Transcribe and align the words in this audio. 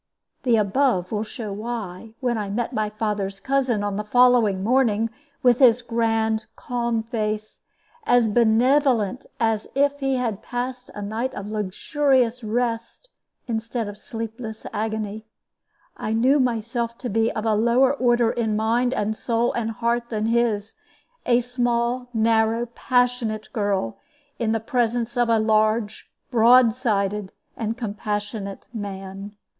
The 0.41 0.55
above 0.55 1.11
will 1.11 1.21
show 1.23 1.53
why, 1.53 2.15
when 2.21 2.35
I 2.35 2.49
met 2.49 2.73
my 2.73 2.89
father's 2.89 3.39
cousin 3.39 3.83
on 3.83 3.97
the 3.97 4.03
following 4.03 4.63
morning 4.63 5.11
with 5.43 5.59
his 5.59 5.83
grand, 5.83 6.47
calm 6.55 7.03
face, 7.03 7.61
as 8.05 8.27
benevolent 8.27 9.27
as 9.39 9.67
if 9.75 9.99
he 9.99 10.15
had 10.15 10.41
passed 10.41 10.89
a 10.95 11.03
night 11.03 11.35
of 11.35 11.45
luxurious 11.49 12.43
rest 12.43 13.09
instead 13.45 13.87
of 13.87 13.99
sleepless 13.99 14.65
agony 14.73 15.27
I 15.95 16.13
knew 16.13 16.39
myself 16.39 16.97
to 16.97 17.07
be 17.07 17.31
of 17.33 17.45
a 17.45 17.53
lower 17.53 17.93
order 17.93 18.31
in 18.31 18.55
mind 18.55 18.95
and 18.95 19.15
soul 19.15 19.53
and 19.53 19.69
heart 19.69 20.09
than 20.09 20.25
his; 20.25 20.73
a 21.27 21.41
small, 21.41 22.09
narrow, 22.11 22.65
passionate 22.65 23.49
girl, 23.53 23.99
in 24.39 24.51
the 24.51 24.59
presence 24.59 25.15
of 25.15 25.29
a 25.29 25.37
large, 25.37 26.09
broad 26.31 26.73
sighted, 26.73 27.31
and 27.55 27.77
compassionate 27.77 28.67
man. 28.73 29.35